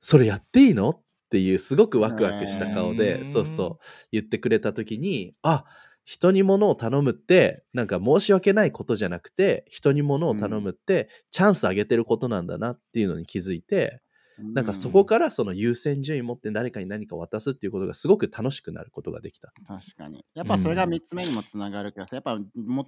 [0.00, 0.90] それやっていいの？
[0.90, 5.64] っていうすごくワクワクした顔へで、ーそうそう、言ってくれた時に、あ、
[6.04, 14.02] 人に物を頼むって、なんか申し訳ないことじゃなくて、人に物を頼むって、チャンスあげてることなんだなっていうのに気づいて、
[14.42, 19.52] なんかそこからその優先順位持って誰かに何か渡すっていうことがすごく楽しくなることができた。
[19.66, 20.24] 確かに。
[20.34, 22.38] やっぱそれが3つ目にもつながるけどさ、やっぱ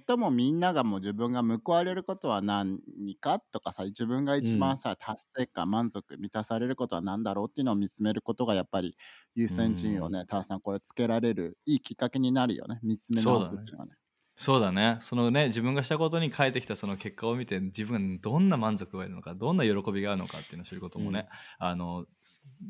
[0.07, 2.79] 最もみんながもう自分が報われることは何
[3.19, 8.95] かとかさ、自分が一番さ、達成感、満足、満たされることは何だろうっていうのを見つめることがやっぱり
[9.35, 12.79] 優先順位をね、タワさんこれつけられるいいきっかけになるよね。
[12.83, 13.93] 見つめ直すっていうのはね。
[14.35, 14.97] そうだね。
[14.99, 21.27] そのね自分がしたことに返ってきたその結果を見て自分がどんな満足があるのかどんな喜びがあるのかっていうのを知ることもね、
[21.59, 22.05] あの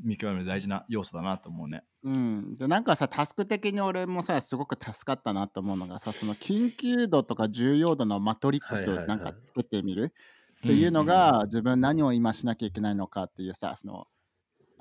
[0.04, 1.84] 見極める大事な要素だなと思うね。
[2.04, 10.14] うん、でなんかさタスク的に俺もさすごく助かったなと思うのがさその緊急度とか重要度のマトリックスをなんかつけてみる？
[10.60, 14.08] っていうのが、自分何を今しなきゃいけないのかっていうさその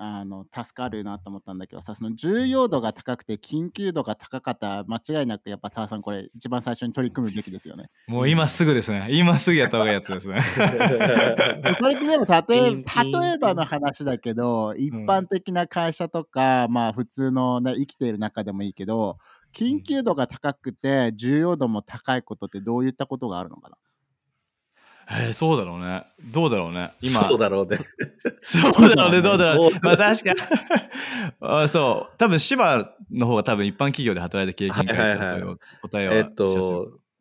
[0.05, 7.85] あの助かるなと思ったんだけどさその重要度が高くて緊急度が高かったら間違いなくやっぱタワさんこれ一番最初に取り組むべきですよね。
[8.07, 9.07] もう今すぐですね。
[9.11, 10.41] 今すぐやった方がいいやつですね。
[10.43, 19.17] それってでも例えばの話だけど一般的な会社とか、まあ普通のね生きている中でもいいけど
[19.53, 23.77] 緊急度が高くて重要度も高いことってどういったことがあるのかな？
[25.13, 26.05] えーそうだろうね。
[26.31, 26.91] どうだろうね。
[27.01, 27.23] 今。
[27.23, 27.77] そうだろうね。
[28.43, 29.21] そうだろうね。
[29.23, 30.33] どうだろうそうまあ確か
[31.63, 32.17] あそう。
[32.17, 36.47] 多分芝の方が多分一般企業で働いた経験からそういう答えはえっと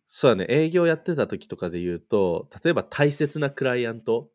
[0.09, 0.47] そうだね。
[0.49, 4.29] 営業やってた時とかで言うと例えば大切なクライアント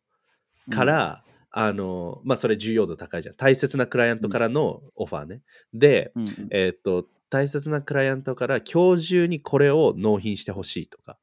[0.72, 3.36] から、あのまあそれ重要度高いじゃん。
[3.36, 5.42] 大切なクライアントからのオファーね、
[5.74, 6.48] でうんうん。
[6.52, 11.18] えっと大切なクライアントから今日中にこれを納品してほしいとか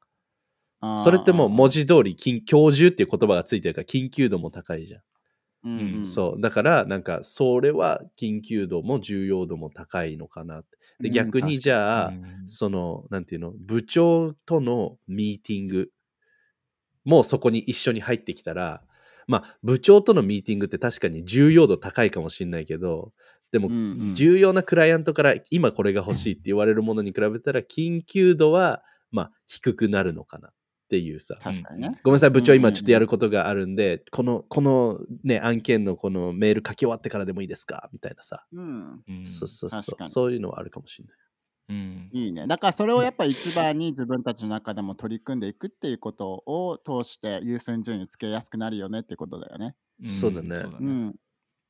[1.03, 5.01] それってもう文字通り緊今日中っていう言葉がついてるから緊急度も高いじゃん。
[5.65, 6.05] うんうん。
[6.05, 6.41] そう。
[6.41, 10.77] だからなんかそれは緊急度も重要度も高いのかなって。
[10.99, 12.43] でうん逆にじゃあ、うん。
[12.47, 15.89] そのなんていうの部長とのミーティング
[17.05, 18.81] もそこに一緒に入ってきたら
[19.27, 23.13] まあ部長とのミーティングって確かに重要度高いかもしれないけど
[23.51, 23.69] でも
[24.13, 30.51] 重要なクライアントから今これが欲しいって言われるものに比べたら緊急度はまあ低くなるのかな
[30.85, 31.99] っていうさ確かにね。
[32.03, 37.89] ごめんなさい部長今ちょっとやることがあるんでこのこのね案件のこのメール書き終わってからでもいいですか？
[37.91, 39.03] みたいなさうん。
[39.07, 41.17] うんそうそうそうそういうのはあるかもしれない
[41.67, 42.45] うんいいね。
[42.45, 49.75] だからそれをやっぱ一番に自分たちの中でも取り組んでいくっていうことを通して優先順位つけやすくなるよねってことだよね。
[50.03, 50.83] んそうだねう。
[50.83, 51.15] ん。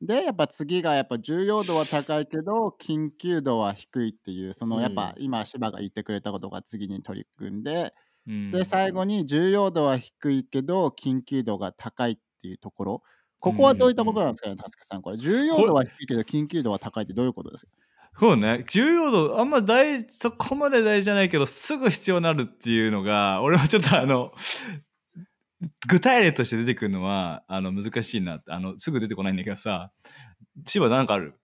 [0.01, 7.93] で、やっぱ次がやっぱ重要度は高いけど緊急度は低いっていう、そのやっぱ今芝が言ってくれたことが次に取り組んで、
[8.27, 8.51] うん。
[8.51, 13.03] で、最後に重要度は低いけど緊急度が高いっていうところ。
[13.39, 15.01] ここはどういったことなんですかね、タスクさん。
[15.03, 17.71] これ、重要度は低いけど緊急度は高いってどういうことですか？
[18.17, 18.63] そうね。
[18.69, 24.31] 重要度あんま大そこまで大事じゃないけどすぐ必要になるっていうのが 俺はちょっとあの
[25.87, 29.91] 具体例として出てくるのはあの難しいなってあのすぐ出てこないんだけどさ
[30.65, 31.35] 芝なんかある？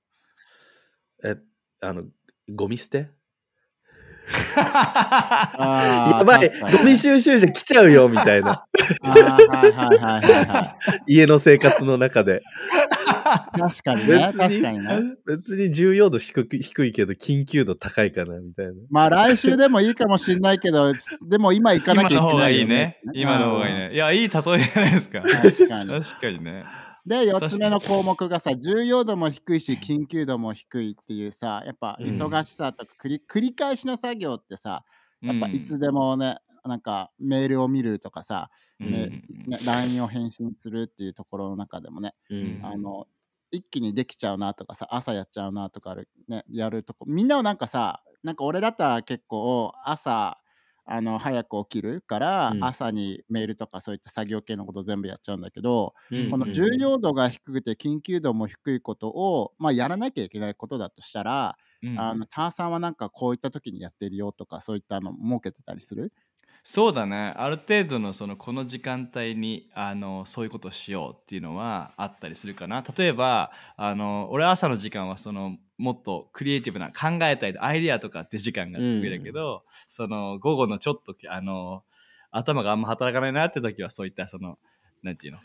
[1.24, 1.36] え
[1.82, 2.06] あの
[2.50, 3.12] ゴミ捨て？
[5.58, 8.66] やばいゴミ収集車来ちゃうよみたいな。
[11.08, 12.42] 家の生活の中で
[13.58, 15.00] 確かにね、別に確かにね。
[15.26, 20.94] 別に重要度低く低いけど緊急度高いかなみたいなまあ来週でもいいかもしれないけど、
[21.28, 23.00] でも今行かなきゃいけ今の方がないよいいね。
[23.14, 23.94] 今の方がいいね。
[23.94, 25.20] いや、いい例えじゃないですか。
[25.20, 25.26] うん。
[25.28, 25.90] 確かに。
[25.92, 26.66] 確かにね。
[27.06, 32.06] で、4つ目の項目がさ、重要度も低いし、緊急度も低いっていうさ、やっぱうん。
[32.08, 34.86] 忙しさとか繰り繰り返しの作業ってさ、
[35.22, 39.24] やっぱうんいつでもね、なんかメールを見るとかさ、うん。
[39.66, 42.60] LINE を返信するっていうところの中でもね、うん。
[42.64, 43.08] あの
[43.52, 50.40] 一気にできちゃうなとかさ朝やっちゃうなとかある、ね、やるとこみんなはなんかさなんか俺だったら結構朝
[50.86, 66.12] あの早く起きるから、うん朝にメールとかそういった作業系のこと全部やっちゃうんだけど、うんこの重要度が低くて緊急度も低いことを、まあ、やらなきゃいけないことだとしたら、うんあのターさんはなんかこういった時にやってるよとかそういったの設けてたりする？
[66.64, 67.34] そうだね。
[67.38, 72.84] ある程度のそのこの時間帯にあのそういうことをしようっていうのはあったりするかな。
[72.96, 81.84] 例えばあの俺朝の時間はそのもっとクリエイティブな考えたいアイデアとかって時間が得意だけど、その午後のちょっとあの
[82.30, 84.60] 頭があんま働かないなって時はそういったその
[85.02, 85.40] なんていうの？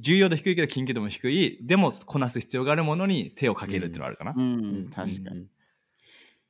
[0.00, 4.32] 重要度低いけど緊急度も低いでもこなす必要があるものに手をかけるっていうのはあるかな。
[4.34, 5.40] うん、確かに。
[5.40, 5.46] に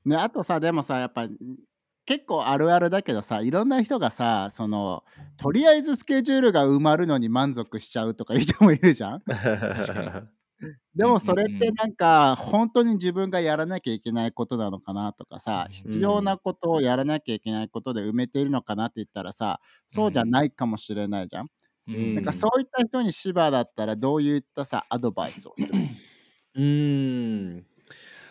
[0.04, 1.28] ね、あとさでもさやっぱ
[2.06, 5.02] 結構あるあるだけどさいろんな人がさその
[5.38, 9.22] とりあえずスケジュールが埋まるのに満足しちゃうとかいう人もいるじゃん
[10.94, 21.48] でもそれってなんか本当に自分がやらなきゃいけないことなのかなとかさ必要なことをやらなきゃいけないことで埋めているのかなって言ったらさそうじゃないかもしれないじゃん。
[21.88, 22.14] うん。
[22.14, 25.80] なんかそういった人に芝だったらどういったさアドバイスをする？
[26.56, 27.66] うーん。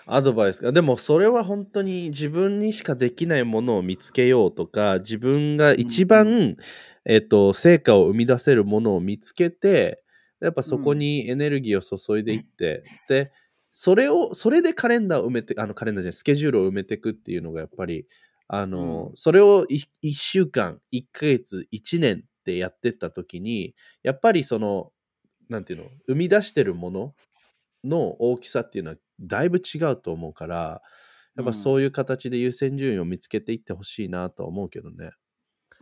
[0.08, 0.72] アドバイスか。
[0.74, 6.58] でもそれは本当に自分にしかできないものを見つけようとか自分が一番、
[7.06, 10.03] えっと、成果を生み出せるものを見つけて
[10.46, 13.32] やっぱそこにエネルギーを注いでいって、で
[13.72, 18.06] それをそれでカレンダーを埋めてあのカレンダーじゃないスケジュールを埋めていくっていうのがやっぱり
[18.48, 19.16] あの、うん。
[19.16, 24.92] それを 1, 週間1ヶ月1年ってやってった時にやっぱりその
[25.50, 27.16] なんていうの生み出してるもの
[27.84, 30.82] の大きさっていうのはだいぶ違うと思うから
[31.36, 35.12] やっぱそういう形で優先順位を見つけていってほしいなとは思うけどね。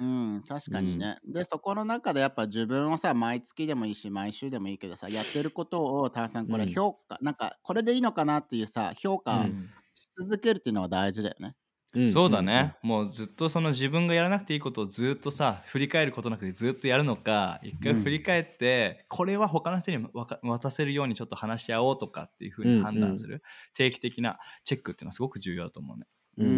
[0.01, 0.03] う
[0.39, 1.19] ん、確かにね。
[1.23, 6.75] で、そこの中でやっぱ自分をさ、毎月でもいいし、毎週でもいいけどさ、 やってることを、ターさん、これうん。
[6.75, 9.73] 評価、なんか、これでいいのかなっていうさ、評価うん。
[9.93, 11.55] し続けるっていうのは大事だよね。
[11.99, 12.07] ん。
[12.07, 26.05] そうだね、もうずっとその自分がやらなくていいことをずっとさ振り返ることなくてずっとやるのか一回振り返って、これは他の人にわか渡せるようにちょっと話し合おうとかっていうふうに判断する、定期的なチェックっていうのはすごく重要だと思うね。
[26.37, 26.51] うんう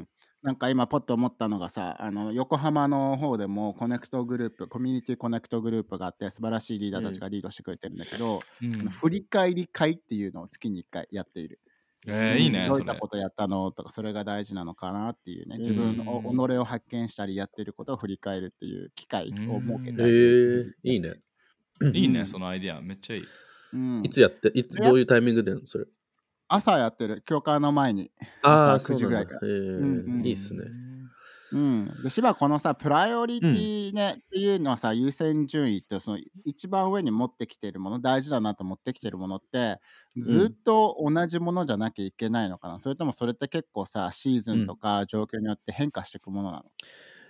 [0.00, 0.08] ん。
[0.42, 8.88] なんか今ポッと思ったのがさあの横浜の方でもコネクトグループコミュニティコネクトグループがあって素晴らしいリーダーたちがリードしてくれてるんだけど、うん。
[8.88, 11.60] 振り返り会っていうのを月に1回やっている。
[12.08, 15.60] えーいいねどういったことやったのとかそれが大事なのかなっていうねうん。
[15.60, 21.14] 自分の己を発見したりやってることを振り返るっていう機会を設けへたり、えいいね。
[21.92, 22.28] いいね、うん。
[22.28, 22.80] そのアイディア。
[22.80, 23.24] めっちゃいい。
[23.74, 24.04] うん。
[24.04, 25.84] いつやっていつでどういうタイミングでやるのそれ？
[26.54, 27.22] 朝やってる。
[27.26, 28.10] 教会の前に。
[28.42, 29.40] 朝9時ぐらいから。
[29.44, 30.62] えうんうんいいっすね。
[31.52, 39.78] うん、で芝このさプライオリティね、っていうのはさ優先順位ってその一番上に持ってきてるもの大事だなと持ってきてるものって
[40.16, 46.64] ずっと同じものじゃなきゃいけないのかな、それともそれって結構さシーズンとか状況によって変化していくものなの、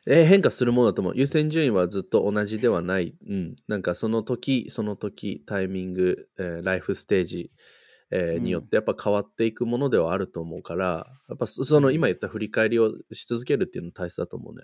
[0.06, 1.14] えー変化するものだと思う。
[1.16, 3.14] 優先順位はずっと同じではない。
[3.28, 3.56] うん。
[3.68, 7.52] なんかその時、その時、タイミング、えーライフステージ、
[8.12, 8.44] えーうん。
[8.44, 14.62] によってやっぱ変わっていくものではあると思うから、やっぱそその今言った振り返りをし続けるっていうの大切だと思うね。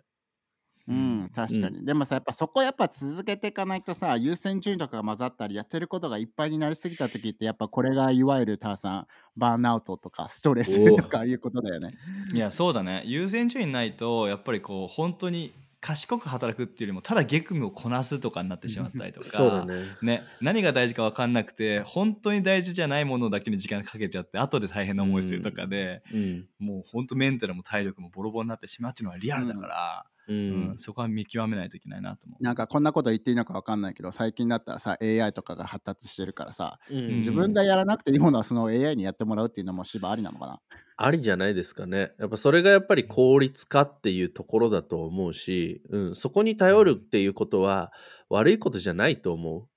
[0.88, 11.92] うん、確かに、でもさやっぱそこやっぱ続けていかないとさ優先順位とかが混ざったりやってることがいっぱいになりすぎた時ってやっぱこれがいわゆるターさんバーンアウトとかストレスおとかいうことだよね。
[12.32, 13.02] いやそうだね。
[13.04, 19.74] 優先順位ないとやっぱりこう本当に賢く働くっていうよりもただ激務をこなすとかになってしまったりとかね。
[20.02, 26.48] ね、何が大事か分かんなくて本当に大事じゃないものだけに時間かけちゃって後で大変な思いするとかで、うん。
[26.58, 30.78] もう本当メンタルも体力もボロボロになってしまうっていうのはリアルだから、ううんん。
[30.78, 32.42] そこは見極めないといけないなと思う。
[32.42, 40.60] なんかこんなこと言っていいのかわかんないけど最近だったらさ AI とかが発達してるからさうん自分がやらなくていいものはその AI にやってもらうっていうのも芝ありなのかな？
[41.00, 42.12] ありじゃないですかね。
[42.18, 47.92] やっぱそれがやっぱり効率化っていうところだと思うし、うん、そこに頼るっていうことは
[48.28, 49.68] 悪いことじゃないと思う。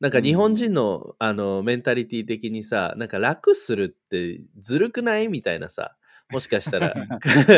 [0.00, 5.28] なんか日本人の,、あのメンタリティ的にさ、なんか楽するってずるくない？
[5.28, 5.96] みたいなさ、
[6.30, 6.94] もしかしたら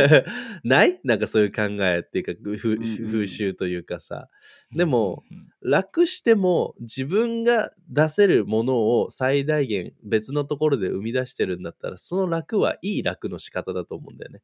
[0.62, 1.00] ない？
[1.04, 4.28] なんかそういう考えっていうか風習というかさ。
[4.74, 14.42] でもうん楽しても自分が出せるものを最大限別のところで生み出してるんだったらその楽はいい楽の仕方だと思うんだよね。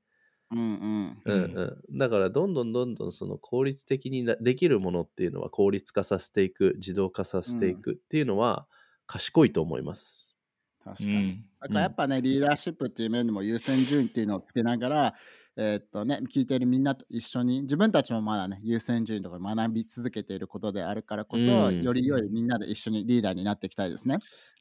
[0.50, 8.66] うんうんうんうん、だからどんどんどんどんその効率的になできるものっていうのは効率化させていく自動化させていくっていうのは
[9.06, 10.33] 賢いと思います。
[10.84, 15.14] 確かに、うんだからやっぱね、リーダーシップっていう面でも優先順位っていうのをつけながら、
[15.56, 24.18] えーっとね、聞いてるみんなと一緒に自分たちもまだね優先順位とか学び続けていることであるからこそ、うんより良いみんなで一緒にリーダーになっていきたいですね。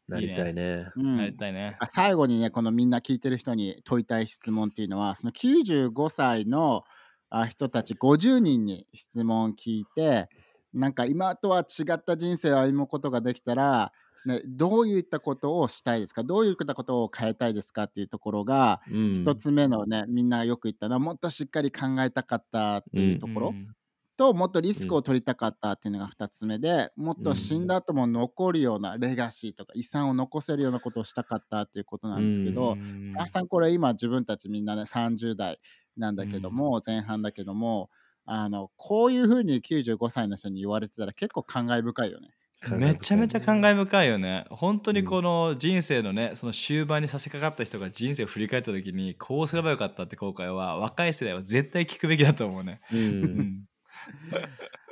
[0.07, 0.88] なりたいね。
[0.95, 1.76] うんなりたいね。
[1.82, 6.84] あ最後にねこのみんな聞いてる人に問いたい質問っていうのはその95歳の
[7.30, 10.30] あ人たち50人に質問を聞いて
[10.74, 13.91] なんか今とは違った人生を歩むことができたら、
[14.26, 16.24] ね、どういったことをしたいですか？
[16.24, 23.67] どういったことを変えたいですかっていうところがうん、一つ目のねみんながよく言ったのはもっとしっかり考えたかったっていうところ、うん
[24.15, 35.59] ともっとリスクを取りたかったっていうのが2つ目で、もっと死んだ後も残るようなレガシーとか遺産を残せるようなことをしたかったっていうことなんですけど、うんあさんこれ今自分たちみんなね30代
[35.97, 37.89] なんだけども、前半だけども
[38.26, 42.30] あのこういうふうに95歳の人に言われてたら結構感慨深いよね。
[42.72, 44.45] めちゃめちゃ感慨深いよね。
[44.49, 53.68] 本当にこの人生のねその終盤に差し掛かった人が人生を振り返った時にこうすればよかったって後悔は若い世代は絶対聞くべきだと思うね、う、うんん、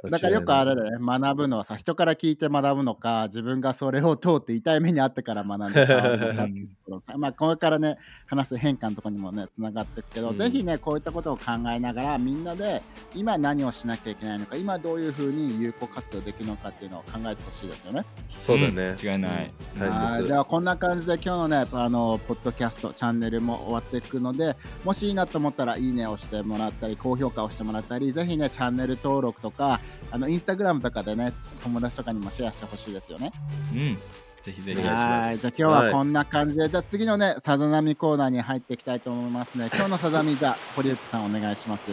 [0.09, 5.85] だからよくあれだよね学ぶのはさ人から聞いて学ぶのか自分がそれを通って痛い目にあってから学んで
[7.05, 12.81] かまあこれからね話す変化のところにもねつながっていくけど、うんぜひねこういったことを考えながらみんなで
[13.13, 18.03] 今何をしなきゃいけないのか今どういうふうに有効活用できるのかっていうのを考えてほしいですよね。
[18.27, 18.95] そうだね。
[18.99, 20.33] うん違いないうん大切はいで。
[20.33, 29.79] はこんな感じで今日のねあのポッドキャストチャンネルも終わっていくのでもしいいなと思ったらいいねを押してもらったり高評価をしてもらったりぜひねチャンネル登録とか
[30.11, 31.33] あのインスタグラムとかでね
[31.63, 33.31] 友達とかにもシェアしてほしいですよね。
[33.73, 33.97] うん
[34.41, 39.69] ぜひぜひお願いしますはいじゃあ今日はこんな感じで、じゃあ次のねさざ波コーナーに入っていきたいと思いますね。
[39.73, 41.91] 今日のさざみじゃあ堀内さんお願いします。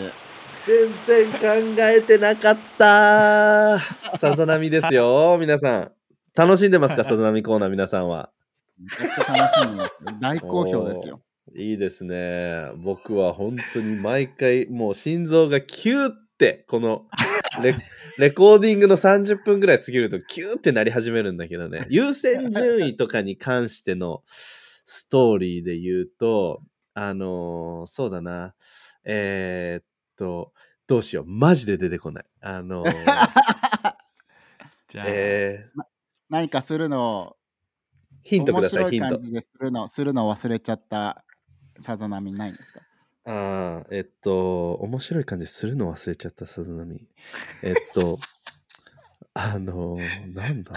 [0.67, 3.79] 全然考えてなかった。
[4.19, 5.93] さざ波ですよ、皆さん。
[6.35, 8.31] 楽しんでますか、さざ波コーナー、皆さんは。
[8.79, 9.93] めちゃくちゃ楽しみです。
[10.21, 11.21] 大好評ですよ。
[11.57, 12.71] いいですね。
[12.77, 17.07] 僕は本当に毎回、もう心臓がキューって、この
[17.63, 17.77] レ
[18.19, 21.87] レコーディングの30分ぐらい過ぎるとキューってなり始めるんだけどね。
[21.89, 26.63] 優先順位とかに関してのストーリーで言うと、
[26.95, 28.55] あのーそうだな。
[29.05, 29.85] えーっ
[30.17, 30.53] と、
[30.87, 31.25] どうしよう。
[31.27, 32.25] マジで出てこない。
[32.41, 32.93] あのー
[34.89, 35.83] じゃあ、えー
[36.31, 37.37] 何かするのを
[38.23, 41.25] ヒントく面ださい、ヒントするのするのを忘れちゃった
[41.81, 42.81] さざ波ないんですか？
[43.31, 47.01] ああ、えっと、面白い感じするの忘れちゃった、鈴波。
[47.63, 48.19] えっと、
[49.35, 50.73] あのー、なんだ？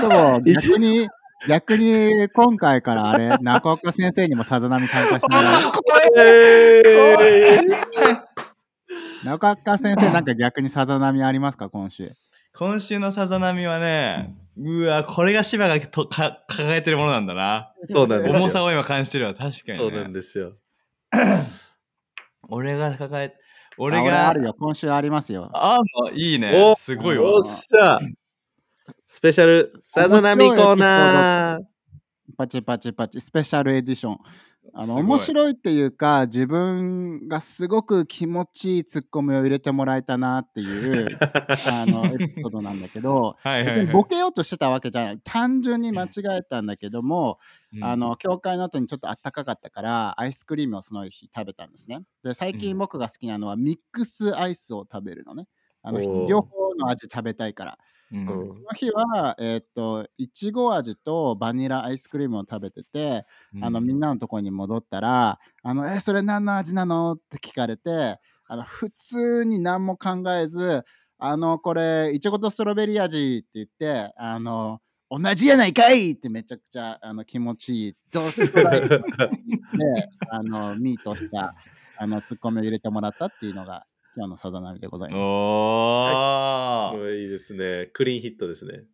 [0.00, 1.08] でも 逆に
[1.48, 5.62] 逆に今回からあれ中岡先生にもさざ波参加してもらう。
[6.18, 6.82] え
[9.24, 11.68] 中岡先生なんか逆にさざ波ありますか？
[11.68, 12.12] 今週。
[12.54, 17.72] 今週のさざ波はねうわこれが芝がとか抱えてるものなんだな。
[17.86, 18.36] そうなんですよ。
[18.38, 20.54] 重さを今感じてるわ確かに、ね、そうなんですよ。
[22.48, 23.34] 俺が抱え、
[23.78, 24.28] 俺俺が。
[24.28, 24.54] あるよ。
[24.58, 25.50] 今週ありますよ。
[25.52, 26.74] あもういいねお。
[26.74, 27.38] すごいわお。
[27.40, 27.98] っしゃ
[29.06, 31.62] スペシャルさざ波コーナー
[32.36, 34.18] パチパチパチ、スペシャルエディション。
[34.74, 41.08] あの面白いっていうか自分がすごく気持ちいいツッコミを入れてもらえたなっていう
[41.68, 46.08] あのエピソードなんだけどはい別にボケようとしてたわけじゃない単純に間違
[46.38, 47.38] えたんだけども、
[47.74, 47.84] うん。
[47.84, 52.02] あの教会の後にちょっとあったかかったからアイスクリームをその日食べたんですね。
[52.22, 52.78] で最近うん。
[52.78, 55.46] 僕が好きなのはミックスアイスを食べるのね。
[55.82, 57.78] あの両方の味食べたいから
[58.12, 63.24] うんうんその日はえーっといちご味とバニラアイスクリームを食べてて
[63.64, 70.84] あのみんなのところに戻ったら「あのえそれ何の味なの?」って聞かれてあの普通に何も考えず
[71.18, 79.02] 「あのこれいちごとストロベリー味」って言って「あの同じやないかい!」ってめちゃくちゃあの気持ちいいドストライクで
[80.30, 81.54] あのミートした
[81.98, 85.20] あのツッコミを入れてもらったっていうのが今日のさざ波でございます。
[85.20, 87.22] おー。
[87.22, 87.86] いいですね。
[87.94, 88.84] クリーンヒットですね。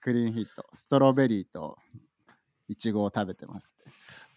[0.00, 0.66] クリーンヒット。
[0.72, 1.78] ストロベリーと
[2.68, 3.74] いちごを食べてます。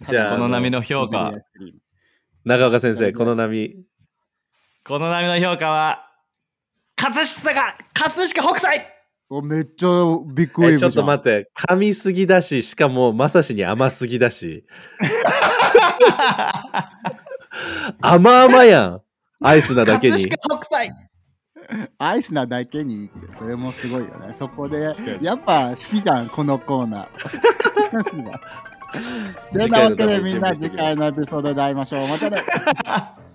[0.07, 1.33] じゃあこの波の評価
[2.45, 3.75] 長岡先生この波。
[4.85, 6.07] この波の評価は、
[6.95, 8.85] 葛飾が、葛飾北斎。
[9.29, 9.89] おめっちゃ
[10.33, 10.75] ビッグウェーブじゃん。
[10.75, 11.51] えちょっと待って。
[11.55, 14.65] 噛みすぎだししかもまさしに甘すぎだし。
[18.01, 19.01] 甘々やん
[19.41, 20.91] アイスなだけに葛飾北斎
[21.97, 24.33] アイスなだけにって、それもすごいよね。
[24.37, 27.29] そこでやっぱ死じゃん、このコーナー。
[27.29, 28.09] 死だて
[29.53, 32.01] 次なわけでみんな次回のエピソードで会いましょう。
[32.01, 32.41] またね。